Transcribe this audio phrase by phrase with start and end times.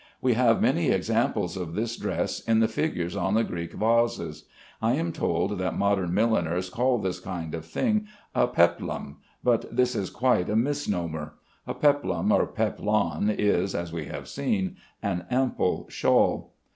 [0.19, 4.45] We have many examples of this dress in the figures on the Greek vases.
[4.81, 9.93] I am told that modern milliners call this kind of thing a peplum, but this
[9.95, 11.35] is quite a misnomer.
[11.67, 16.53] A peplum or peplon is, as we have seen, an ample shawl.